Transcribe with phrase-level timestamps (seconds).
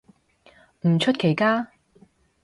[0.87, 1.67] 唔出奇嘅